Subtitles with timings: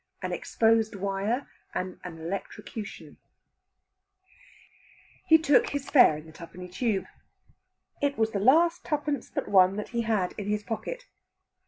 [0.23, 3.17] AN EXPOSED WIRE, AND AN ELECTROCUTION
[5.27, 7.05] He took his fare in the Twopenny Tube.
[8.01, 11.05] It was the last twopence but one that he had in his pocket.